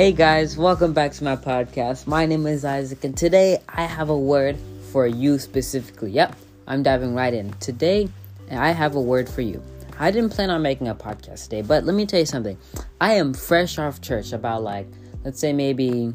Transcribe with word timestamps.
Hey 0.00 0.12
guys, 0.12 0.56
welcome 0.56 0.94
back 0.94 1.12
to 1.12 1.24
my 1.24 1.36
podcast. 1.36 2.06
My 2.06 2.24
name 2.24 2.46
is 2.46 2.64
Isaac, 2.64 3.04
and 3.04 3.14
today 3.14 3.58
I 3.68 3.82
have 3.82 4.08
a 4.08 4.16
word 4.16 4.56
for 4.90 5.06
you 5.06 5.38
specifically. 5.38 6.10
Yep, 6.12 6.36
I'm 6.66 6.82
diving 6.82 7.14
right 7.14 7.34
in. 7.34 7.52
Today, 7.60 8.08
I 8.50 8.70
have 8.70 8.94
a 8.94 9.00
word 9.00 9.28
for 9.28 9.42
you. 9.42 9.62
I 9.98 10.10
didn't 10.10 10.30
plan 10.30 10.48
on 10.48 10.62
making 10.62 10.88
a 10.88 10.94
podcast 10.94 11.42
today, 11.42 11.60
but 11.60 11.84
let 11.84 11.94
me 11.94 12.06
tell 12.06 12.18
you 12.18 12.24
something. 12.24 12.56
I 12.98 13.12
am 13.16 13.34
fresh 13.34 13.78
off 13.78 14.00
church 14.00 14.32
about 14.32 14.62
like, 14.62 14.86
let's 15.22 15.38
say 15.38 15.52
maybe 15.52 16.14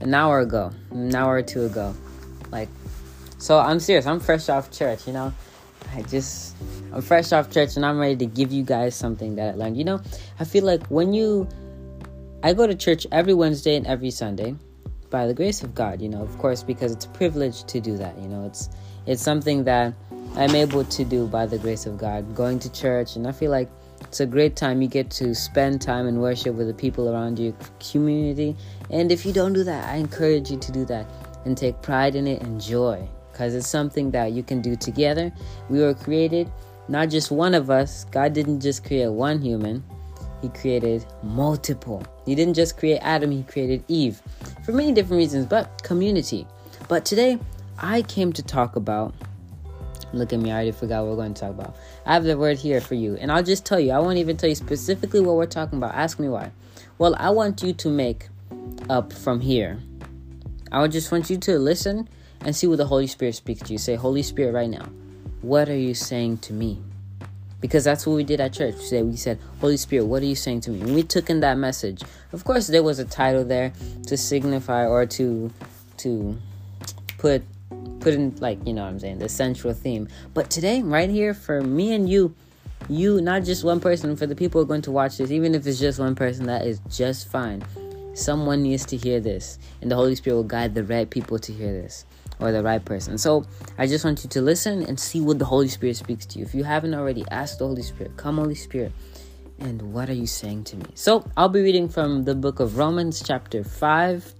an 0.00 0.12
hour 0.12 0.40
ago, 0.40 0.70
an 0.90 1.14
hour 1.14 1.36
or 1.36 1.42
two 1.42 1.64
ago. 1.64 1.94
Like, 2.50 2.68
so 3.38 3.58
I'm 3.58 3.80
serious. 3.80 4.04
I'm 4.04 4.20
fresh 4.20 4.50
off 4.50 4.70
church, 4.70 5.06
you 5.06 5.14
know? 5.14 5.32
I 5.94 6.02
just, 6.02 6.54
I'm 6.92 7.00
fresh 7.00 7.32
off 7.32 7.50
church 7.50 7.76
and 7.76 7.86
I'm 7.86 7.98
ready 7.98 8.16
to 8.16 8.26
give 8.26 8.52
you 8.52 8.62
guys 8.64 8.94
something 8.94 9.36
that 9.36 9.54
I 9.54 9.56
learned. 9.56 9.78
You 9.78 9.84
know, 9.84 10.02
I 10.38 10.44
feel 10.44 10.64
like 10.64 10.86
when 10.88 11.14
you, 11.14 11.48
I 12.44 12.52
go 12.52 12.66
to 12.66 12.74
church 12.74 13.06
every 13.12 13.34
Wednesday 13.34 13.76
and 13.76 13.86
every 13.86 14.10
Sunday 14.10 14.56
by 15.10 15.26
the 15.26 15.34
grace 15.34 15.62
of 15.62 15.76
God, 15.76 16.02
you 16.02 16.08
know, 16.08 16.22
of 16.22 16.36
course, 16.38 16.64
because 16.64 16.90
it's 16.90 17.04
a 17.04 17.08
privilege 17.10 17.62
to 17.64 17.80
do 17.80 17.96
that. 17.98 18.18
You 18.18 18.26
know, 18.26 18.44
it's 18.44 18.68
it's 19.06 19.22
something 19.22 19.62
that 19.64 19.94
I'm 20.34 20.54
able 20.54 20.84
to 20.84 21.04
do 21.04 21.28
by 21.28 21.46
the 21.46 21.58
grace 21.58 21.86
of 21.86 21.98
God, 21.98 22.34
going 22.34 22.58
to 22.58 22.72
church, 22.72 23.14
and 23.14 23.28
I 23.28 23.32
feel 23.32 23.50
like 23.52 23.68
it's 24.00 24.18
a 24.18 24.26
great 24.26 24.56
time. 24.56 24.82
You 24.82 24.88
get 24.88 25.08
to 25.12 25.34
spend 25.36 25.80
time 25.80 26.08
and 26.08 26.20
worship 26.20 26.56
with 26.56 26.66
the 26.66 26.74
people 26.74 27.08
around 27.08 27.38
your 27.38 27.54
community. 27.78 28.56
And 28.90 29.12
if 29.12 29.24
you 29.24 29.32
don't 29.32 29.52
do 29.52 29.62
that, 29.62 29.88
I 29.88 29.96
encourage 29.96 30.50
you 30.50 30.58
to 30.58 30.72
do 30.72 30.84
that 30.86 31.06
and 31.44 31.56
take 31.56 31.80
pride 31.80 32.16
in 32.16 32.26
it 32.26 32.42
and 32.42 32.60
joy 32.60 33.08
because 33.30 33.54
it's 33.54 33.68
something 33.68 34.10
that 34.10 34.32
you 34.32 34.42
can 34.42 34.60
do 34.60 34.74
together. 34.74 35.32
We 35.68 35.80
were 35.80 35.94
created, 35.94 36.50
not 36.88 37.08
just 37.08 37.30
one 37.30 37.54
of 37.54 37.70
us. 37.70 38.04
God 38.10 38.32
didn't 38.32 38.60
just 38.60 38.84
create 38.84 39.08
one 39.08 39.40
human, 39.40 39.84
he 40.42 40.48
created 40.50 41.06
multiple. 41.22 42.04
He 42.26 42.34
didn't 42.34 42.54
just 42.54 42.76
create 42.76 42.98
Adam, 42.98 43.30
he 43.30 43.44
created 43.44 43.84
Eve 43.88 44.20
for 44.64 44.72
many 44.72 44.92
different 44.92 45.18
reasons, 45.18 45.46
but 45.46 45.82
community. 45.82 46.46
But 46.88 47.04
today, 47.04 47.38
I 47.78 48.02
came 48.02 48.32
to 48.34 48.42
talk 48.42 48.76
about. 48.76 49.14
Look 50.12 50.32
at 50.34 50.40
me, 50.40 50.50
I 50.50 50.54
already 50.56 50.72
forgot 50.72 51.04
what 51.04 51.10
we're 51.10 51.16
going 51.16 51.32
to 51.32 51.40
talk 51.40 51.50
about. 51.50 51.76
I 52.04 52.12
have 52.12 52.24
the 52.24 52.36
word 52.36 52.58
here 52.58 52.82
for 52.82 52.94
you, 52.94 53.16
and 53.16 53.32
I'll 53.32 53.42
just 53.42 53.64
tell 53.64 53.80
you. 53.80 53.92
I 53.92 53.98
won't 54.00 54.18
even 54.18 54.36
tell 54.36 54.48
you 54.48 54.54
specifically 54.54 55.20
what 55.20 55.36
we're 55.36 55.46
talking 55.46 55.78
about. 55.78 55.94
Ask 55.94 56.18
me 56.18 56.28
why. 56.28 56.52
Well, 56.98 57.14
I 57.18 57.30
want 57.30 57.62
you 57.62 57.72
to 57.72 57.88
make 57.88 58.28
up 58.90 59.12
from 59.12 59.40
here. 59.40 59.78
I 60.70 60.86
just 60.88 61.10
want 61.12 61.30
you 61.30 61.38
to 61.38 61.58
listen 61.58 62.08
and 62.42 62.54
see 62.54 62.66
what 62.66 62.78
the 62.78 62.86
Holy 62.86 63.06
Spirit 63.06 63.36
speaks 63.36 63.62
to 63.62 63.72
you. 63.72 63.78
Say, 63.78 63.94
Holy 63.94 64.22
Spirit, 64.22 64.52
right 64.52 64.68
now, 64.68 64.86
what 65.40 65.68
are 65.68 65.76
you 65.76 65.94
saying 65.94 66.38
to 66.38 66.52
me? 66.52 66.82
Because 67.62 67.84
that's 67.84 68.06
what 68.06 68.16
we 68.16 68.24
did 68.24 68.40
at 68.40 68.52
church. 68.52 68.74
Today 68.84 69.02
we 69.02 69.16
said, 69.16 69.38
Holy 69.60 69.78
Spirit, 69.78 70.04
what 70.04 70.20
are 70.20 70.26
you 70.26 70.34
saying 70.34 70.60
to 70.62 70.70
me? 70.70 70.82
And 70.82 70.94
we 70.94 71.04
took 71.04 71.30
in 71.30 71.40
that 71.40 71.56
message. 71.56 72.02
Of 72.32 72.44
course, 72.44 72.66
there 72.66 72.82
was 72.82 72.98
a 72.98 73.04
title 73.06 73.44
there 73.44 73.72
to 74.08 74.16
signify 74.18 74.84
or 74.84 75.06
to 75.06 75.50
to 75.98 76.36
put 77.16 77.42
put 78.00 78.14
in 78.14 78.34
like 78.40 78.58
you 78.66 78.74
know 78.74 78.82
what 78.82 78.88
I'm 78.88 79.00
saying 79.00 79.20
the 79.20 79.28
central 79.28 79.72
theme. 79.72 80.08
But 80.34 80.50
today, 80.50 80.82
right 80.82 81.08
here 81.08 81.32
for 81.32 81.62
me 81.62 81.94
and 81.94 82.08
you, 82.08 82.34
you 82.88 83.20
not 83.22 83.44
just 83.44 83.64
one 83.64 83.80
person. 83.80 84.16
For 84.16 84.26
the 84.26 84.36
people 84.36 84.60
who 84.60 84.64
are 84.64 84.68
going 84.68 84.82
to 84.82 84.90
watch 84.90 85.16
this, 85.16 85.30
even 85.30 85.54
if 85.54 85.66
it's 85.66 85.78
just 85.78 86.00
one 86.00 86.16
person, 86.16 86.46
that 86.46 86.66
is 86.66 86.80
just 86.90 87.28
fine. 87.28 87.64
Someone 88.14 88.62
needs 88.62 88.84
to 88.86 88.96
hear 88.96 89.20
this, 89.20 89.58
and 89.80 89.90
the 89.90 89.94
Holy 89.94 90.16
Spirit 90.16 90.36
will 90.36 90.42
guide 90.42 90.74
the 90.74 90.84
right 90.84 91.08
people 91.08 91.38
to 91.38 91.52
hear 91.52 91.72
this 91.72 92.04
or 92.42 92.52
the 92.52 92.62
right 92.62 92.84
person. 92.84 93.16
So 93.16 93.46
I 93.78 93.86
just 93.86 94.04
want 94.04 94.22
you 94.24 94.30
to 94.30 94.42
listen 94.42 94.82
and 94.82 94.98
see 94.98 95.20
what 95.20 95.38
the 95.38 95.44
Holy 95.44 95.68
Spirit 95.68 95.96
speaks 95.96 96.26
to 96.26 96.38
you. 96.38 96.44
If 96.44 96.54
you 96.54 96.64
haven't 96.64 96.94
already, 96.94 97.24
ask 97.30 97.58
the 97.58 97.66
Holy 97.66 97.82
Spirit, 97.82 98.16
Come, 98.16 98.36
Holy 98.36 98.54
Spirit, 98.54 98.92
and 99.58 99.80
what 99.92 100.10
are 100.10 100.14
you 100.14 100.26
saying 100.26 100.64
to 100.64 100.76
me? 100.76 100.86
So 100.94 101.24
I'll 101.36 101.48
be 101.48 101.62
reading 101.62 101.88
from 101.88 102.24
the 102.24 102.34
book 102.34 102.60
of 102.60 102.76
Romans, 102.76 103.22
chapter 103.24 103.62
5, 103.62 104.34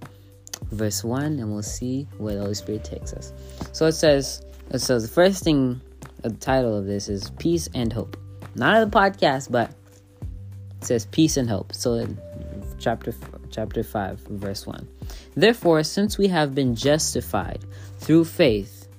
verse 0.71 1.03
1, 1.03 1.23
and 1.23 1.51
we'll 1.51 1.63
see 1.63 2.07
where 2.17 2.35
the 2.35 2.41
Holy 2.41 2.53
Spirit 2.53 2.83
takes 2.83 3.13
us. 3.13 3.31
So 3.71 3.85
it 3.85 3.93
says, 3.93 4.43
says 4.75 5.03
the 5.03 5.13
first 5.13 5.43
thing, 5.43 5.79
uh, 6.23 6.29
the 6.29 6.35
title 6.35 6.77
of 6.77 6.85
this 6.85 7.07
is 7.07 7.31
Peace 7.39 7.69
and 7.73 7.91
Hope. 7.93 8.17
Not 8.55 8.81
of 8.81 8.91
the 8.91 8.97
podcast, 8.97 9.49
but 9.49 9.71
it 10.83 10.87
says 10.87 11.05
peace 11.05 11.37
and 11.37 11.49
hope. 11.49 11.73
So 11.73 11.93
in 11.93 12.19
chapter 12.77 13.13
chapter 13.53 13.83
5 13.83 14.19
verse 14.31 14.65
1. 14.65 14.87
Therefore, 15.35 15.83
since 15.83 16.17
we 16.17 16.27
have 16.27 16.53
been 16.55 16.75
justified 16.75 17.63
through 17.99 18.25
faith, 18.25 18.89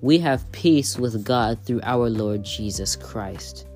we 0.00 0.18
have 0.18 0.50
peace 0.52 0.96
with 0.96 1.24
God 1.24 1.58
through 1.64 1.80
our 1.82 2.08
Lord 2.08 2.44
Jesus 2.44 2.94
Christ, 2.96 3.66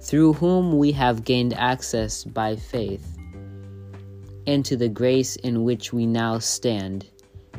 through 0.00 0.32
whom 0.34 0.78
we 0.78 0.92
have 0.92 1.24
gained 1.24 1.54
access 1.54 2.24
by 2.24 2.56
faith 2.56 3.06
into 4.46 4.76
the 4.76 4.88
grace 4.88 5.36
in 5.36 5.64
which 5.64 5.92
we 5.92 6.06
now 6.06 6.38
stand, 6.38 7.06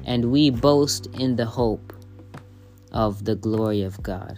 and 0.05 0.31
we 0.31 0.49
boast 0.49 1.07
in 1.17 1.35
the 1.35 1.45
hope 1.45 1.93
of 2.91 3.25
the 3.25 3.35
glory 3.35 3.81
of 3.83 4.01
God. 4.01 4.37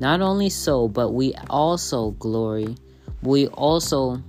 Not 0.00 0.20
only 0.20 0.50
so, 0.50 0.88
but 0.88 1.10
we 1.10 1.34
also 1.48 2.10
glory, 2.12 2.76
we 3.22 3.46
also 3.48 4.22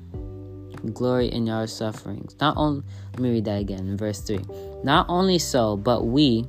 glory 0.93 1.27
in 1.27 1.49
our 1.49 1.67
sufferings. 1.67 2.35
Not 2.39 2.57
only, 2.57 2.83
let 3.13 3.19
me 3.19 3.31
read 3.31 3.45
that 3.45 3.61
again 3.61 3.87
in 3.87 3.97
verse 3.97 4.21
3. 4.21 4.39
Not 4.83 5.05
only 5.09 5.39
so, 5.39 5.77
but 5.77 6.05
we 6.05 6.45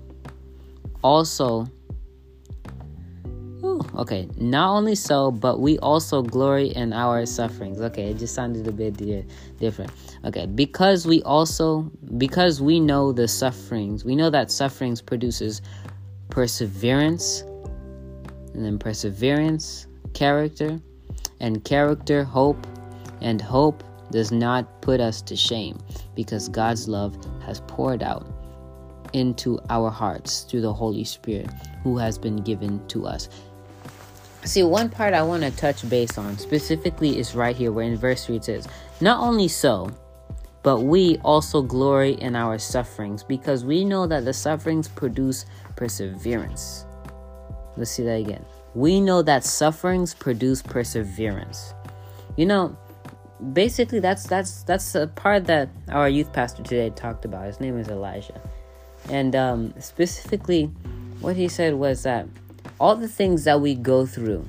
also, 1.03 1.67
ooh, 3.65 3.81
okay, 3.97 4.29
not 4.37 4.71
only 4.71 4.95
so, 4.95 5.31
but 5.31 5.61
we 5.61 5.79
also 5.79 6.23
glory 6.23 6.69
in 6.69 6.93
our 6.93 7.25
sufferings. 7.27 7.81
Okay, 7.81 8.11
it 8.11 8.19
just 8.19 8.35
sounded 8.35 8.67
a 8.67 8.73
bit 8.73 8.97
different. 9.59 9.93
Okay, 10.25 10.47
because 10.47 11.07
we 11.07 11.23
also, 11.23 11.91
because 12.19 12.61
we 12.61 12.81
know 12.81 13.13
the 13.13 13.29
sufferings, 13.29 14.05
we 14.05 14.17
know 14.17 14.31
that 14.31 14.51
sufferings 14.51 15.01
produces 15.01 15.63
perseverance, 16.31 17.43
and 18.53 18.65
then 18.65 18.79
perseverance, 18.79 19.87
character, 20.15 20.81
and 21.41 21.63
character, 21.65 22.25
hope, 22.25 22.67
and 23.21 23.41
hope, 23.41 23.85
does 24.11 24.33
not 24.33 24.81
put 24.83 25.01
us 25.01 25.21
to 25.23 25.37
shame 25.37 25.79
because 26.15 26.49
God's 26.49 26.89
love 26.89 27.17
has 27.45 27.61
poured 27.67 28.03
out 28.03 28.27
into 29.13 29.59
our 29.71 29.91
hearts 29.91 30.43
through 30.43 30.61
the 30.61 30.73
Holy 30.73 31.05
Spirit 31.05 31.51
who 31.83 31.97
has 31.99 32.19
been 32.19 32.37
given 32.37 32.87
to 32.89 33.07
us. 33.07 33.29
See, 34.45 34.63
one 34.63 34.89
part 34.89 35.13
I 35.13 35.23
want 35.23 35.43
to 35.43 35.51
touch 35.51 35.89
base 35.89 36.19
on 36.19 36.39
specifically 36.39 37.19
is 37.19 37.35
right 37.35 37.57
here 37.57 37.73
where 37.73 37.85
in 37.85 37.97
verse 37.97 38.27
3 38.27 38.37
it 38.37 38.45
says, 38.45 38.69
Not 39.01 39.21
only 39.21 39.49
so, 39.49 39.91
but 40.63 40.81
we 40.81 41.19
also 41.19 41.63
glory 41.63 42.13
in 42.15 42.37
our 42.37 42.59
sufferings 42.59 43.23
because 43.23 43.65
we 43.65 43.85
know 43.85 44.07
that 44.07 44.25
the 44.25 44.33
sufferings 44.33 44.89
produce 44.89 45.47
perseverance. 45.75 46.85
Let's 47.77 47.91
see 47.91 48.05
that 48.05 48.21
again. 48.21 48.45
We 48.75 49.01
know 49.01 49.23
that 49.23 49.45
sufferings 49.45 50.15
produce 50.15 50.63
perseverance. 50.63 51.73
You 52.37 52.47
know, 52.47 52.77
basically 53.53 54.01
that's 54.01 54.27
that's 54.27 54.63
that's 54.63 54.95
a 54.95 55.07
part 55.07 55.45
that 55.47 55.69
our 55.89 56.09
youth 56.09 56.33
pastor 56.33 56.63
today 56.63 56.91
talked 56.91 57.25
about. 57.25 57.47
His 57.47 57.61
name 57.61 57.79
is 57.79 57.89
elijah. 57.89 58.41
And 59.09 59.37
um, 59.37 59.75
specifically 59.79 60.67
what 61.21 61.37
he 61.37 61.49
said 61.49 61.75
was 61.75 62.03
that 62.03 62.27
all 62.81 62.97
the 62.97 63.09
things 63.09 63.45
that 63.45 63.61
we 63.61 63.75
go 63.75 64.05
through 64.05 64.47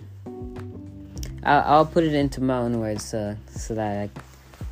i'll, 1.43 1.63
I'll 1.65 1.85
put 1.85 2.03
it 2.03 2.13
into 2.13 2.41
my 2.41 2.57
own 2.57 2.79
words 2.79 3.13
uh, 3.13 3.35
so 3.49 3.75
that 3.75 4.09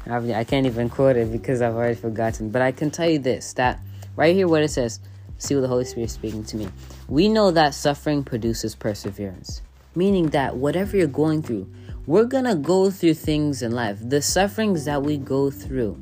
I, 0.07 0.15
I 0.15 0.43
can't 0.43 0.65
even 0.65 0.89
quote 0.89 1.15
it 1.15 1.31
because 1.31 1.61
i've 1.61 1.75
already 1.75 1.95
forgotten. 1.95 2.49
But 2.49 2.61
i 2.61 2.71
can 2.71 2.91
tell 2.91 3.09
you 3.09 3.19
this 3.19 3.53
that 3.53 3.79
right 4.15 4.35
here 4.35 4.47
what 4.47 4.63
it 4.63 4.69
says 4.69 4.99
see 5.37 5.55
what 5.55 5.61
the 5.61 5.67
holy 5.67 5.85
spirit 5.85 6.05
is 6.05 6.13
speaking 6.13 6.43
to 6.45 6.57
me. 6.57 6.69
We 7.07 7.27
know 7.27 7.51
that 7.51 7.73
suffering 7.73 8.23
produces 8.23 8.75
perseverance 8.75 9.61
meaning 9.95 10.27
that 10.29 10.57
whatever 10.57 10.97
you're 10.97 11.07
going 11.07 11.41
through 11.41 11.69
we're 12.07 12.25
gonna 12.25 12.55
go 12.55 12.91
through 12.91 13.15
things 13.15 13.61
in 13.61 13.71
life, 13.71 13.97
the 14.01 14.21
sufferings 14.21 14.85
that 14.85 15.01
we 15.01 15.17
go 15.17 15.49
through. 15.49 15.97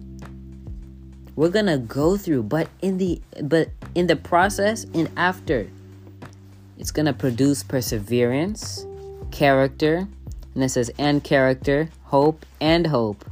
We're 1.35 1.49
gonna 1.49 1.77
go 1.77 2.17
through, 2.17 2.43
but 2.43 2.67
in 2.81 2.97
the 2.97 3.21
but 3.43 3.69
in 3.95 4.07
the 4.07 4.15
process 4.15 4.85
and 4.93 5.09
after, 5.15 5.67
it's 6.77 6.91
gonna 6.91 7.13
produce 7.13 7.63
perseverance, 7.63 8.85
character, 9.31 10.07
and 10.53 10.63
it 10.63 10.69
says 10.69 10.91
and 10.99 11.23
character, 11.23 11.89
hope, 12.03 12.45
and 12.59 12.85
hope. 12.85 13.23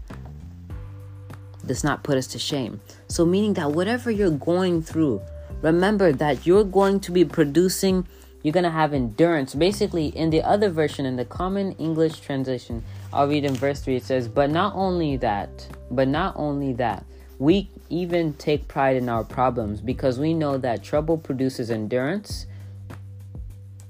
Does 1.66 1.84
not 1.84 2.04
put 2.04 2.18
us 2.18 2.28
to 2.28 2.40
shame. 2.40 2.80
So 3.08 3.26
meaning 3.26 3.54
that 3.54 3.72
whatever 3.72 4.10
you're 4.10 4.32
going 4.32 4.82
through, 4.82 5.22
remember 5.62 6.12
that 6.14 6.48
you're 6.48 6.64
going 6.64 7.02
to 7.02 7.12
be 7.12 7.26
producing 7.26 8.08
you're 8.44 8.54
going 8.54 8.64
to 8.64 8.70
have 8.70 8.94
endurance. 8.94 9.54
Basically, 9.54 10.08
in 10.08 10.30
the 10.30 10.42
other 10.42 10.70
version, 10.70 11.06
in 11.06 11.16
the 11.16 11.26
common 11.26 11.74
English 11.74 12.20
translation, 12.20 12.84
I'll 13.14 13.28
read 13.28 13.46
in 13.46 13.54
verse 13.54 13.82
3, 13.82 13.98
it 13.98 14.04
says, 14.04 14.28
But 14.28 14.50
not 14.50 14.74
only 14.76 15.18
that, 15.18 15.68
but 15.90 16.08
not 16.08 16.34
only 16.36 16.74
that, 16.74 17.06
we 17.40 17.70
even 17.90 18.34
take 18.34 18.68
pride 18.68 18.96
in 18.96 19.10
our 19.10 19.24
problems 19.24 19.82
because 19.82 20.20
we 20.20 20.34
know 20.34 20.58
that 20.58 20.84
trouble 20.84 21.18
produces 21.18 21.72
endurance, 21.72 22.46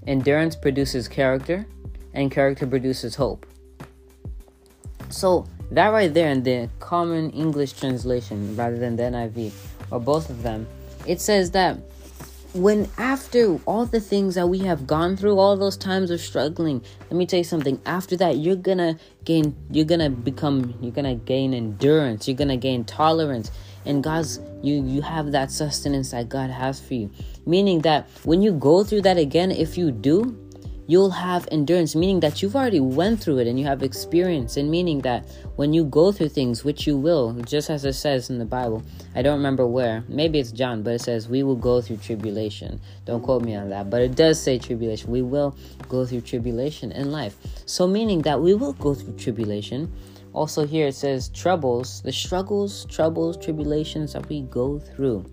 endurance 0.08 0.56
produces 0.56 1.08
character, 1.08 1.66
and 2.14 2.32
character 2.32 2.68
produces 2.68 3.16
hope. 3.16 3.46
So, 5.10 5.48
That 5.72 5.94
right 5.94 6.14
there 6.14 6.30
in 6.30 6.44
the 6.44 6.68
common 6.80 7.30
English 7.30 7.74
translation 7.74 8.58
rather 8.58 8.78
than 8.78 8.98
the 8.98 9.04
NIV 9.04 9.54
or 9.90 10.02
both 10.02 10.30
of 10.30 10.44
them, 10.44 10.68
it 11.08 11.22
says 11.22 11.52
that 11.52 11.78
when 12.54 12.90
after 12.98 13.58
all 13.66 13.86
the 13.86 14.02
things 14.02 14.36
that 14.36 14.48
we 14.48 14.60
have 14.60 14.86
gone 14.86 15.16
through, 15.16 15.40
all 15.40 15.56
those 15.56 15.78
times 15.78 16.12
of 16.12 16.20
struggling, 16.20 16.84
let 17.04 17.14
me 17.14 17.26
tell 17.26 17.38
you 17.38 17.44
something. 17.46 17.82
After 17.86 18.18
that, 18.18 18.38
you're 18.38 18.58
gonna 18.58 19.00
gain, 19.24 19.56
you're 19.70 19.86
gonna 19.86 20.10
become, 20.10 20.74
you're 20.82 20.92
gonna 20.92 21.16
gain 21.16 21.54
endurance, 21.54 22.28
you're 22.28 22.38
gonna 22.38 22.58
gain 22.58 22.84
tolerance, 22.84 23.52
and 23.86 24.04
God's 24.04 24.40
you 24.62 24.84
you 24.84 25.02
have 25.02 25.32
that 25.32 25.50
sustenance 25.52 26.12
that 26.12 26.30
God 26.30 26.50
has 26.50 26.80
for 26.80 26.94
you. 26.94 27.10
Meaning 27.46 27.80
that 27.82 28.08
when 28.24 28.42
you 28.42 28.52
go 28.52 28.84
through 28.84 29.02
that 29.04 29.18
again, 29.18 29.52
if 29.52 29.78
you 29.78 29.92
do, 29.92 30.38
you'll 30.88 31.12
have 31.12 31.48
endurance 31.52 31.96
meaning 31.96 32.20
that 32.20 32.42
you've 32.42 32.56
already 32.56 32.80
went 32.80 33.22
through 33.22 33.38
it 33.38 33.48
and 33.48 33.60
you 33.60 33.66
have 33.66 33.84
experience 33.84 34.58
and 34.58 34.70
meaning 34.70 35.00
that 35.00 35.26
when 35.56 35.74
you 35.74 35.84
go 35.86 36.12
through 36.12 36.30
things 36.30 36.64
which 36.64 36.86
you 36.86 36.98
will 36.98 37.34
just 37.46 37.70
as 37.70 37.86
it 37.86 37.94
says 37.94 38.30
in 38.30 38.40
the 38.40 38.46
bible 38.46 38.84
i 39.16 39.22
don't 39.22 39.38
remember 39.38 39.66
where 39.66 40.04
maybe 40.08 40.40
it's 40.40 40.52
john 40.52 40.82
but 40.84 40.94
it 40.94 41.02
says 41.02 41.30
we 41.30 41.44
will 41.44 41.56
go 41.56 41.82
through 41.82 41.98
tribulation. 41.98 42.82
Don't 43.06 43.22
quote 43.22 43.44
me 43.44 43.56
on 43.56 43.70
that 43.70 43.90
but 43.90 44.02
it 44.02 44.16
does 44.16 44.42
say 44.42 44.58
tribulation. 44.58 45.12
We 45.12 45.22
will 45.22 45.56
go 45.88 46.06
through 46.06 46.22
tribulation 46.22 46.92
in 46.92 47.12
life. 47.12 47.38
So 47.66 47.88
meaning 47.88 48.22
that 48.24 48.42
we 48.42 48.54
will 48.54 48.74
go 48.74 48.94
through 48.94 49.18
tribulation. 49.18 49.92
Also 50.34 50.66
here 50.66 50.88
it 50.88 50.96
says 50.96 51.30
troubles 51.30 52.02
the 52.02 52.12
struggles 52.12 52.86
troubles 52.86 53.38
tribulations 53.38 54.14
that 54.14 54.28
we 54.30 54.42
go 54.42 54.80
through 54.80 55.26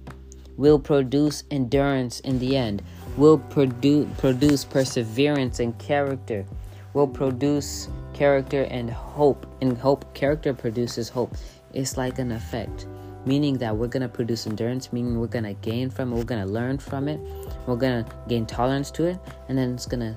will 0.56 0.79
produce 0.79 1.45
endurance 1.53 2.19
in 2.21 2.39
the 2.41 2.56
end 2.56 2.83
will 3.19 3.38
produce 3.38 4.06
produce 4.17 4.65
perseverance 4.65 5.61
and 5.61 5.76
character 5.79 6.47
will 6.94 7.06
produce 7.06 7.88
character 8.15 8.62
and 8.70 8.88
hope 8.91 9.47
and 9.61 9.76
hope 9.76 10.15
character 10.15 10.55
produces 10.55 11.09
hope. 11.09 11.35
It's 11.75 11.97
like 11.97 12.19
an 12.19 12.32
effect 12.32 12.87
meaning 13.26 13.59
that 13.59 13.76
we're 13.76 13.88
going 13.88 14.03
to 14.03 14.09
produce 14.09 14.47
endurance 14.47 14.93
meaning 14.93 15.20
we're 15.20 15.26
going 15.26 15.44
to 15.44 15.53
gain 15.55 15.91
from 15.91 16.12
it 16.12 16.17
we're 16.17 16.25
going 16.25 16.41
to 16.41 16.50
learn 16.50 16.79
from 16.79 17.09
it 17.09 17.20
we're 17.67 17.76
going 17.76 18.03
to 18.03 18.11
gain 18.29 18.47
tolerance 18.47 18.91
to 18.93 19.05
it 19.05 19.19
and 19.49 19.59
then 19.59 19.75
it's 19.75 19.85
going 19.85 20.00
to 20.00 20.17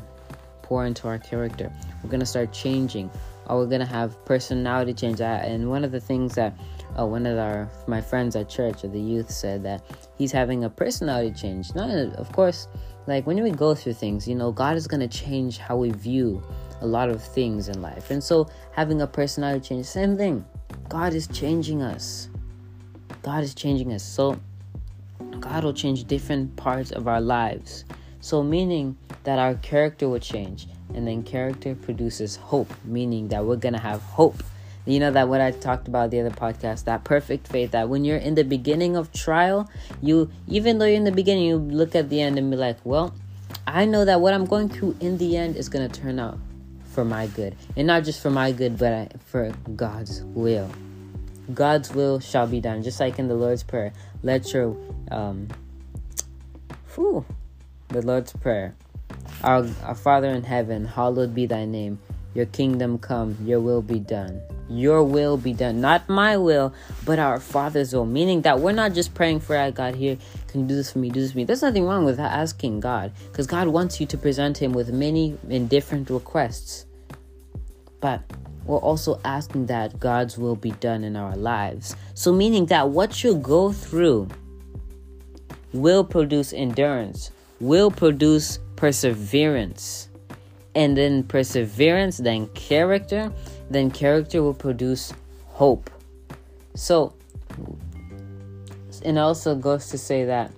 pour 0.71 0.86
into 0.86 1.06
our 1.06 1.18
character. 1.18 1.69
We're 2.01 2.09
going 2.09 2.21
to 2.21 2.25
start 2.25 2.54
changing. 2.54 3.12
Or 3.47 3.57
we're 3.57 3.65
going 3.65 3.81
to 3.81 3.86
have 3.86 4.24
personality 4.24 4.94
change. 4.94 5.19
And 5.19 5.69
one 5.69 5.83
of 5.83 5.92
the 5.92 6.00
things 6.00 6.36
that 6.36 6.57
uh, 6.99 7.05
one 7.05 7.25
of 7.25 7.38
our 7.38 7.69
my 7.88 8.01
friends 8.01 8.35
at 8.35 8.49
church 8.49 8.83
or 8.83 8.88
the 8.88 8.99
youth 8.99 9.29
said 9.29 9.63
that 9.63 9.83
he's 10.17 10.31
having 10.31 10.63
a 10.63 10.69
personality 10.69 11.33
change 11.33 11.73
not 11.75 11.89
of 11.89 12.31
course 12.31 12.67
like 13.07 13.25
when 13.25 13.41
we 13.41 13.51
go 13.51 13.73
through 13.73 13.93
things, 13.93 14.27
you 14.27 14.35
know, 14.35 14.51
God 14.51 14.77
is 14.77 14.88
to 14.88 15.07
change 15.07 15.57
how 15.57 15.75
we 15.75 15.91
view 15.91 16.41
a 16.81 16.85
lot 16.85 17.09
of 17.09 17.23
things 17.23 17.67
in 17.67 17.81
life. 17.81 18.11
And 18.11 18.23
so 18.23 18.47
having 18.71 19.01
a 19.01 19.07
personality 19.07 19.69
change, 19.69 19.85
same 19.85 20.17
thing. 20.17 20.45
God 20.89 21.13
is 21.13 21.27
changing 21.27 21.81
us. 21.81 22.29
God 23.23 23.44
is 23.44 23.53
changing 23.53 23.91
us. 23.94 24.03
So 24.03 24.39
God 25.39 25.63
will 25.63 25.73
change 25.73 26.05
different 26.05 26.55
parts 26.55 26.91
of 26.91 27.07
our 27.07 27.21
lives. 27.21 27.85
So 28.19 28.44
meaning 28.44 28.97
that 29.23 29.39
our 29.39 29.55
character 29.55 30.07
will 30.07 30.19
change. 30.19 30.67
And 30.94 31.07
then 31.07 31.23
character 31.23 31.73
produces 31.73 32.35
hope, 32.35 32.71
meaning 32.83 33.29
that 33.29 33.44
we're 33.44 33.55
to 33.73 33.79
have 33.79 34.01
hope 34.01 34.44
you 34.86 35.00
know 35.00 35.12
that 35.12 35.30
what 35.30 35.42
I 35.42 35.51
talked 35.51 35.88
about 35.88 36.10
the 36.10 36.22
other 36.22 36.31
podcast, 36.31 36.86
that 36.86 37.04
perfect 37.04 37.48
faith 37.48 37.72
that 37.72 37.89
when 37.89 38.04
you're 38.04 38.18
in 38.18 38.36
the 38.36 38.44
beginning 38.44 38.95
of 38.95 39.12
trial, 39.13 39.69
you 40.01 40.31
even 40.48 40.80
though 40.80 40.86
you're 40.86 40.95
in 40.95 41.04
the 41.04 41.12
beginning, 41.12 41.45
you 41.45 41.57
look 41.57 41.95
at 41.95 42.10
the 42.10 42.22
end 42.22 42.39
and 42.39 42.50
be 42.50 42.57
like, 42.57 42.78
well, 42.83 43.13
I 43.68 43.86
know 43.86 44.06
that 44.06 44.22
what 44.22 44.33
I'm 44.33 44.45
going 44.45 44.69
through 44.69 44.98
in 45.00 45.18
the 45.18 45.38
end 45.38 45.56
is 45.56 45.69
going 45.69 45.88
to 45.88 46.01
turn 46.01 46.19
out 46.19 46.39
for 46.83 47.06
my 47.06 47.28
good. 47.28 47.56
And 47.78 47.86
not 47.86 48.04
just 48.04 48.22
for 48.22 48.31
my 48.31 48.51
good, 48.51 48.78
but 48.78 49.22
for 49.22 49.54
God's 49.75 50.24
will. 50.24 50.69
God's 51.54 51.94
will 51.94 52.19
shall 52.19 52.48
be 52.48 52.60
done. 52.60 52.81
Just 52.81 53.00
like 53.00 53.19
in 53.19 53.28
the 53.28 53.36
Lord's 53.36 53.63
Prayer. 53.63 53.94
Let 54.24 54.51
your 54.51 54.75
um 55.12 55.48
whew, 56.95 57.24
the 57.89 58.01
Lord's 58.01 58.33
Prayer. 58.33 58.75
Our, 59.44 59.68
our 59.83 59.95
Father 59.95 60.30
in 60.30 60.44
heaven, 60.44 60.86
hallowed 60.86 61.36
be 61.36 61.45
thy 61.45 61.66
name. 61.66 62.00
Your 62.33 62.45
kingdom 62.48 62.98
come, 62.98 63.38
your 63.44 63.60
will 63.60 63.81
be 63.81 64.00
done 64.00 64.42
your 64.77 65.03
will 65.03 65.38
be 65.38 65.53
done. 65.53 65.81
Not 65.81 66.07
my 66.09 66.38
will, 66.38 66.73
but 67.06 67.19
our 67.19 67.39
Father's 67.39 67.94
will. 67.94 68.06
Meaning 68.06 68.41
that 68.41 68.59
we're 68.59 68.71
not 68.71 68.94
just 68.94 69.13
praying 69.13 69.41
for, 69.41 69.56
ah, 69.57 69.69
God, 69.69 69.95
here, 69.95 70.18
can 70.47 70.62
you 70.62 70.68
do 70.68 70.75
this 70.75 70.91
for 70.91 71.00
me, 71.00 71.09
do 71.09 71.21
this 71.21 71.31
for 71.31 71.38
me. 71.38 71.44
There's 71.44 71.62
nothing 71.62 71.85
wrong 71.85 72.06
with 72.06 72.19
asking 72.19 72.79
God, 72.79 73.12
because 73.31 73.47
God 73.47 73.68
wants 73.68 74.00
you 74.00 74.06
to 74.07 74.18
present 74.18 74.57
Him 74.57 74.73
with 74.73 74.91
many 74.91 75.38
and 75.50 75.69
different 75.69 76.09
requests. 76.09 76.85
But 78.00 78.21
we're 78.65 78.77
also 78.77 79.19
asking 79.25 79.68
that 79.68 80.00
God's 80.00 80.38
will 80.38 80.56
be 80.56 80.71
done 80.71 81.03
in 81.03 81.15
our 81.15 81.35
lives. 81.35 81.95
So, 82.13 82.31
meaning 82.31 82.65
that 82.68 82.89
what 82.89 83.23
you 83.23 83.35
go 83.35 83.71
through 83.71 84.27
will 85.73 86.03
produce 86.03 86.53
endurance, 86.53 87.31
will 87.59 87.89
produce 87.89 88.59
perseverance, 88.75 90.09
and 90.75 90.95
then 90.95 91.23
perseverance, 91.23 92.18
then 92.18 92.47
character, 92.50 93.31
then 93.69 93.91
character 93.91 94.41
will 94.41 94.53
produce 94.53 95.13
hope. 95.47 95.89
So, 96.75 97.13
and 99.03 99.19
also 99.19 99.56
goes 99.56 99.88
to 99.89 99.97
say 99.97 100.25
that, 100.25 100.51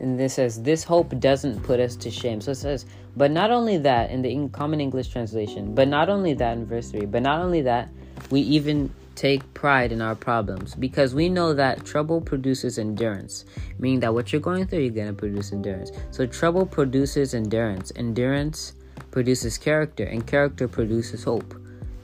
and 0.00 0.18
this 0.18 0.34
says, 0.34 0.62
this 0.62 0.84
hope 0.84 1.18
doesn't 1.18 1.62
put 1.62 1.80
us 1.80 1.96
to 1.96 2.10
shame. 2.10 2.40
So 2.40 2.52
it 2.52 2.56
says, 2.56 2.86
but 3.16 3.30
not 3.30 3.50
only 3.50 3.78
that, 3.78 4.10
in 4.10 4.22
the 4.22 4.48
common 4.52 4.80
English 4.80 5.08
translation, 5.08 5.74
but 5.74 5.88
not 5.88 6.08
only 6.08 6.34
that 6.34 6.56
in 6.56 6.66
verse 6.66 6.90
3, 6.90 7.06
but 7.06 7.22
not 7.22 7.40
only 7.40 7.62
that, 7.62 7.88
we 8.30 8.40
even 8.42 8.92
take 9.16 9.42
pride 9.52 9.90
in 9.90 10.00
our 10.00 10.14
problems 10.14 10.76
because 10.76 11.12
we 11.12 11.28
know 11.28 11.52
that 11.52 11.84
trouble 11.84 12.20
produces 12.20 12.78
endurance, 12.78 13.44
meaning 13.80 13.98
that 13.98 14.14
what 14.14 14.32
you're 14.32 14.40
going 14.40 14.64
through, 14.64 14.78
you're 14.78 14.90
going 14.90 15.08
to 15.08 15.12
produce 15.12 15.52
endurance. 15.52 15.90
So 16.12 16.24
trouble 16.26 16.64
produces 16.64 17.34
endurance, 17.34 17.90
endurance 17.96 18.74
produces 19.10 19.58
character, 19.58 20.04
and 20.04 20.26
character 20.26 20.68
produces 20.68 21.24
hope. 21.24 21.54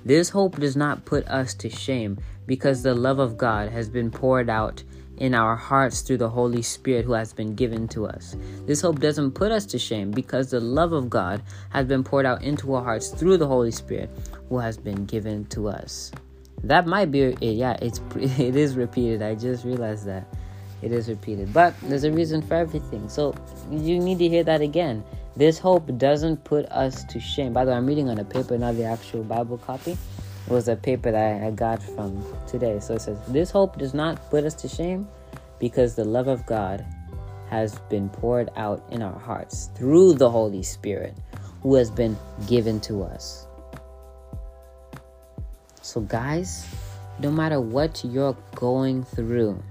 This 0.04 0.28
hope 0.28 0.60
does 0.60 0.76
not 0.76 1.04
put 1.04 1.26
us 1.28 1.54
to 1.54 1.70
shame 1.70 2.18
because 2.46 2.82
the 2.82 2.94
love 2.94 3.18
of 3.18 3.38
God 3.38 3.70
has 3.70 3.88
been 3.88 4.10
poured 4.10 4.50
out 4.50 4.82
in 5.18 5.34
our 5.34 5.56
hearts 5.56 6.00
through 6.00 6.18
the 6.18 6.28
Holy 6.28 6.62
Spirit 6.62 7.04
who 7.04 7.12
has 7.12 7.32
been 7.32 7.54
given 7.54 7.86
to 7.88 8.06
us. 8.06 8.36
This 8.66 8.80
hope 8.80 9.00
doesn't 9.00 9.32
put 9.32 9.52
us 9.52 9.64
to 9.66 9.78
shame 9.78 10.10
because 10.10 10.50
the 10.50 10.60
love 10.60 10.92
of 10.92 11.08
God 11.08 11.42
has 11.70 11.86
been 11.86 12.04
poured 12.04 12.26
out 12.26 12.42
into 12.42 12.74
our 12.74 12.82
hearts 12.82 13.08
through 13.10 13.38
the 13.38 13.46
Holy 13.46 13.70
Spirit 13.70 14.10
who 14.48 14.58
has 14.58 14.76
been 14.76 15.06
given 15.06 15.44
to 15.46 15.68
us. 15.68 16.10
That 16.62 16.86
might 16.86 17.10
be 17.10 17.20
it. 17.20 17.43
yeah, 17.43 17.76
it's 17.81 18.00
it 18.17 18.56
is 18.56 18.76
repeated. 18.76 19.22
I 19.22 19.34
just 19.34 19.64
realized 19.64 20.06
that. 20.06 20.26
It 20.84 20.93
is 20.93 21.08
repeated. 21.08 21.53
But 21.53 21.74
there's 21.82 22.05
a 22.05 22.12
reason 22.12 22.43
for 22.43 22.55
everything. 22.55 23.08
So 23.08 23.34
you 23.70 23.98
need 23.98 24.19
to 24.19 24.29
hear 24.29 24.44
that 24.44 24.60
again. 24.60 25.03
This 25.34 25.58
hope 25.58 25.96
doesn't 25.96 26.44
put 26.44 26.67
us 26.67 27.05
to 27.05 27.19
shame. 27.19 27.55
By 27.55 27.64
the 27.64 27.70
way, 27.70 27.79
I'm 27.79 27.86
reading 27.86 28.10
on 28.10 28.19
a 28.19 28.24
paper, 28.24 28.58
not 28.58 28.76
the 28.76 28.84
actual 28.84 29.24
Bible 29.24 29.56
copy. 29.56 29.93
It 29.93 30.53
was 30.53 30.69
a 30.69 30.76
paper 30.76 31.10
that 31.10 31.43
I 31.43 31.50
got 31.53 31.82
from 31.82 32.22
today. 32.46 32.81
So 32.81 32.94
it 32.94 33.00
says, 33.00 33.19
This 33.29 33.50
hope 33.50 33.79
does 33.79 33.94
not 33.94 34.31
put 34.31 34.44
us 34.44 34.53
to 34.56 34.69
shame 34.69 35.08
because 35.58 35.94
the 35.94 36.05
love 36.05 36.29
of 36.29 36.44
God 36.44 36.84
has 37.48 37.79
been 37.88 38.10
poured 38.10 38.50
out 38.56 38.84
in 38.91 39.00
our 39.00 39.19
hearts 39.19 39.70
through 39.74 40.14
the 40.14 40.31
Holy 40.31 40.62
Spirit 40.62 41.14
who 41.62 41.76
has 41.76 41.91
been 41.91 42.17
given 42.46 42.79
to 42.81 43.03
us. 43.03 43.46
So, 45.81 46.03
guys, 46.03 46.67
no 47.20 47.31
matter 47.31 47.60
what 47.60 48.05
you're 48.05 48.36
going 48.55 49.05
through, 49.05 49.62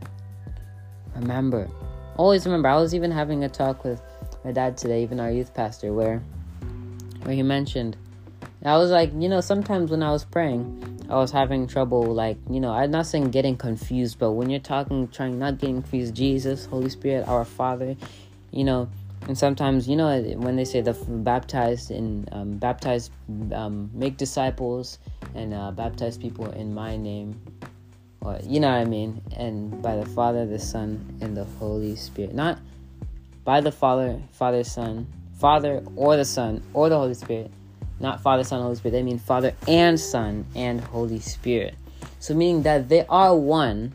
remember, 1.16 1.70
always 2.18 2.46
remember, 2.46 2.70
I 2.70 2.76
was 2.76 2.94
even 2.94 3.12
having 3.12 3.44
a 3.44 3.50
talk 3.50 3.84
with 3.84 4.02
my 4.44 4.52
dad 4.52 4.78
today, 4.78 5.04
even 5.04 5.20
our 5.20 5.32
youth 5.32 5.54
pastor, 5.54 5.94
where 5.94 6.22
where 7.24 7.36
he 7.36 7.44
mentioned 7.44 7.96
I 8.66 8.78
was 8.78 8.92
like, 8.92 9.12
you 9.18 9.28
know, 9.28 9.42
sometimes 9.42 9.92
when 9.92 10.02
I 10.02 10.12
was 10.12 10.24
praying, 10.24 11.06
I 11.10 11.16
was 11.16 11.32
having 11.32 11.68
trouble, 11.68 12.06
like, 12.06 12.38
you 12.50 12.62
know, 12.62 12.72
I'm 12.72 12.92
not 12.92 13.06
saying 13.08 13.32
getting 13.32 13.58
confused, 13.58 14.20
but 14.20 14.32
when 14.32 14.50
you're 14.50 14.62
talking, 14.62 15.10
trying 15.10 15.38
not 15.38 15.58
getting 15.58 15.82
confused, 15.82 16.16
Jesus, 16.16 16.66
Holy 16.66 16.90
Spirit, 16.90 17.28
our 17.28 17.44
Father, 17.44 17.98
you 18.52 18.64
know, 18.64 18.90
and 19.28 19.38
sometimes, 19.38 19.88
you 19.88 19.98
know, 19.98 20.22
when 20.38 20.56
they 20.56 20.64
say 20.64 20.80
the 20.80 20.94
baptized 20.94 21.92
and 21.92 22.30
um, 22.32 22.52
baptized, 22.58 23.12
um, 23.54 23.90
make 23.94 24.16
disciples 24.16 25.00
and 25.36 25.54
uh, 25.54 25.72
baptize 25.72 26.18
people 26.18 26.50
in 26.52 26.74
my 26.74 26.96
name, 26.96 27.42
you 28.44 28.60
know 28.60 28.70
what 28.70 28.78
I 28.78 28.86
mean, 28.86 29.22
and 29.36 29.82
by 29.82 29.96
the 29.96 30.06
Father, 30.06 30.46
the 30.46 30.60
Son, 30.60 31.18
and 31.22 31.36
the 31.36 31.44
Holy 31.44 31.96
Spirit, 31.96 32.34
not 32.34 32.60
by 33.44 33.62
the 33.62 33.72
Father, 33.72 34.22
Father, 34.32 34.64
Son, 34.64 35.08
Father 35.38 35.84
or 35.96 36.16
the 36.16 36.26
Son 36.26 36.64
or 36.74 36.90
the 36.90 36.98
Holy 36.98 37.14
Spirit. 37.14 37.52
Not 38.00 38.22
Father, 38.22 38.44
Son, 38.44 38.62
Holy 38.62 38.76
Spirit. 38.76 38.94
They 38.94 39.04
mean 39.04 39.20
Father 39.20 39.54
and 39.68 40.00
Son 40.00 40.46
and 40.56 40.82
Holy 40.82 41.20
Spirit. 41.20 41.76
So 42.20 42.34
meaning 42.34 42.64
that 42.64 42.90
they 42.90 43.06
are 43.08 43.36
one. 43.36 43.94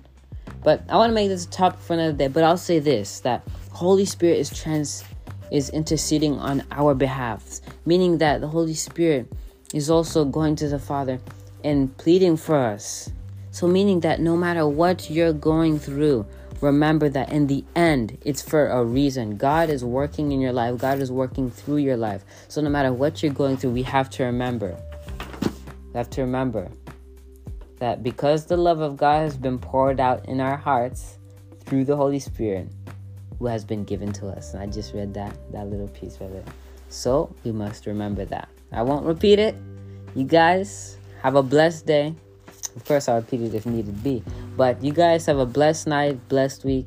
But 0.63 0.83
I 0.89 0.97
want 0.97 1.11
to 1.11 1.15
make 1.15 1.29
this 1.29 1.47
a 1.47 1.51
topic 1.51 1.81
for 1.81 1.95
another 1.95 2.13
day. 2.13 2.29
But 2.29 2.45
I'll 2.45 2.57
say 2.57 2.79
this: 2.79 3.21
that 3.21 3.47
Holy 3.71 4.05
Spirit 4.05 4.39
is 4.39 4.51
trans 4.51 5.05
is 5.51 5.71
interceding 5.71 6.39
on 6.39 6.65
our 6.71 6.95
behalf, 6.95 7.61
meaning 7.87 8.19
that 8.19 8.41
the 8.41 8.49
Holy 8.49 8.75
Spirit 8.75 9.31
is 9.73 9.89
also 9.91 10.25
going 10.25 10.57
to 10.57 10.69
the 10.69 10.79
Father, 10.79 11.19
and 11.65 11.97
pleading 11.97 12.37
for 12.37 12.57
us. 12.57 13.11
So, 13.59 13.67
meaning 13.67 13.99
that 14.01 14.21
no 14.21 14.37
matter 14.37 14.69
what 14.69 15.11
you're 15.11 15.33
going 15.33 15.81
through, 15.81 16.25
remember 16.61 17.09
that 17.09 17.33
in 17.33 17.49
the 17.49 17.65
end, 17.75 18.17
it's 18.25 18.41
for 18.41 18.69
a 18.69 18.85
reason. 18.85 19.37
God 19.37 19.69
is 19.69 19.85
working 19.85 20.31
in 20.31 20.41
your 20.41 20.53
life, 20.53 20.79
God 20.79 21.01
is 21.01 21.11
working 21.11 21.51
through 21.51 21.79
your 21.79 21.97
life. 21.97 22.25
So, 22.47 22.61
no 22.61 22.71
matter 22.71 22.93
what 22.93 23.21
you're 23.21 23.33
going 23.33 23.57
through, 23.57 23.73
we 23.73 23.83
have 23.83 24.11
to 24.11 24.23
remember. 24.23 24.81
We 25.93 25.99
have 25.99 26.09
to 26.11 26.21
remember 26.21 26.69
that 27.81 28.05
because 28.05 28.47
the 28.47 28.57
love 28.57 28.79
of 28.79 28.97
God 28.97 29.23
has 29.23 29.37
been 29.37 29.59
poured 29.59 29.99
out 29.99 30.25
in 30.27 30.41
our 30.41 30.57
hearts 30.57 31.19
through 31.67 31.85
the 31.85 31.97
Holy 31.97 32.21
Spirit, 32.21 32.69
who 33.41 33.47
has 33.47 33.65
been 33.65 33.83
given 33.83 34.13
to 34.13 34.29
us. 34.29 34.55
And 34.55 34.63
I 34.63 34.67
just 34.67 34.95
read 34.95 35.13
that 35.15 35.37
that 35.51 35.67
little 35.67 35.89
piece 35.89 36.15
of 36.21 36.33
it. 36.33 36.47
So 36.91 37.35
we 37.43 37.51
must 37.51 37.87
remember 37.87 38.25
that. 38.27 38.49
I 38.71 38.83
won't 38.83 39.05
repeat 39.05 39.41
it. 39.41 39.57
You 40.15 40.23
guys 40.23 40.97
have 41.25 41.35
a 41.35 41.43
blessed 41.43 41.87
day. 41.87 42.15
Of 42.79 42.85
course, 42.85 43.09
I'll 43.09 43.17
repeat 43.17 43.41
it 43.43 43.55
if 43.55 43.67
needed 43.67 44.05
be. 44.05 44.23
But 44.57 44.85
you 44.85 44.93
guys 44.93 45.27
have 45.27 45.39
a 45.39 45.47
blessed 45.47 45.89
night, 45.89 46.29
blessed 46.29 46.65
week. 46.65 46.87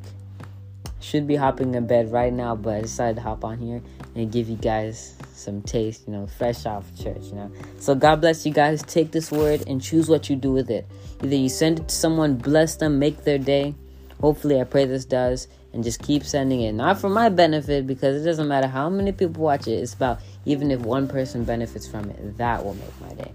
Should 1.01 1.27
be 1.27 1.35
hopping 1.35 1.75
in 1.75 1.85
bed 1.85 2.13
right 2.13 2.31
now, 2.31 2.55
but 2.55 2.75
I 2.75 2.81
decided 2.81 3.17
to 3.17 3.21
hop 3.23 3.43
on 3.43 3.57
here 3.57 3.81
and 4.15 4.31
give 4.31 4.47
you 4.47 4.55
guys 4.55 5.17
some 5.33 5.61
taste, 5.63 6.03
you 6.07 6.13
know, 6.13 6.27
fresh 6.27 6.65
off 6.65 6.85
church, 6.97 7.23
you 7.23 7.33
know. 7.33 7.51
So 7.77 7.93
God 7.93 8.21
bless 8.21 8.45
you 8.45 8.53
guys. 8.53 8.83
Take 8.83 9.11
this 9.11 9.31
word 9.31 9.67
and 9.67 9.81
choose 9.81 10.07
what 10.07 10.29
you 10.29 10.37
do 10.37 10.53
with 10.53 10.69
it. 10.69 10.87
Either 11.21 11.35
you 11.35 11.49
send 11.49 11.79
it 11.79 11.89
to 11.89 11.93
someone, 11.95 12.37
bless 12.37 12.77
them, 12.77 12.99
make 12.99 13.25
their 13.25 13.37
day. 13.37 13.75
Hopefully, 14.21 14.61
I 14.61 14.63
pray 14.63 14.85
this 14.85 15.03
does, 15.03 15.49
and 15.73 15.83
just 15.83 16.01
keep 16.01 16.23
sending 16.23 16.61
it. 16.61 16.71
Not 16.71 17.01
for 17.01 17.09
my 17.09 17.27
benefit, 17.27 17.85
because 17.85 18.21
it 18.21 18.25
doesn't 18.25 18.47
matter 18.47 18.67
how 18.67 18.89
many 18.89 19.11
people 19.11 19.43
watch 19.43 19.67
it. 19.67 19.73
It's 19.73 19.93
about 19.93 20.21
even 20.45 20.71
if 20.71 20.79
one 20.79 21.07
person 21.09 21.43
benefits 21.43 21.85
from 21.85 22.09
it, 22.09 22.37
that 22.37 22.63
will 22.63 22.75
make 22.75 23.01
my 23.01 23.13
day. 23.15 23.33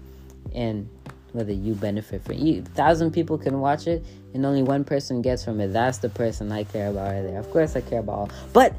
And 0.55 0.89
whether 1.33 1.51
you 1.51 1.73
benefit 1.73 2.23
from 2.23 2.35
a 2.35 2.61
thousand 2.75 3.11
people 3.11 3.37
can 3.37 3.59
watch 3.59 3.87
it, 3.87 4.05
and 4.33 4.45
only 4.45 4.63
one 4.63 4.83
person 4.83 5.21
gets 5.21 5.43
from 5.43 5.59
it. 5.59 5.73
That's 5.73 5.97
the 5.99 6.09
person 6.09 6.51
I 6.51 6.63
care 6.63 6.89
about 6.89 7.11
right 7.11 7.21
there. 7.21 7.39
Of 7.39 7.49
course, 7.51 7.75
I 7.75 7.81
care 7.81 7.99
about 7.99 8.13
all. 8.13 8.29
But 8.53 8.75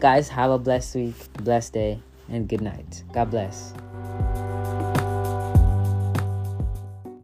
guys, 0.00 0.28
have 0.28 0.50
a 0.50 0.58
blessed 0.58 0.94
week, 0.94 1.14
blessed 1.44 1.72
day, 1.72 2.00
and 2.28 2.48
good 2.48 2.60
night. 2.60 3.04
God 3.12 3.30
bless. 3.30 3.72